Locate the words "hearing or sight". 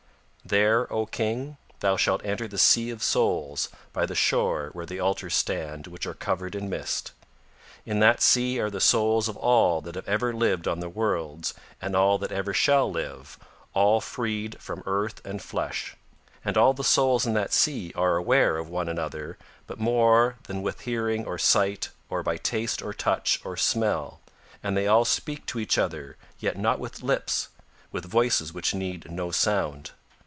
20.81-21.91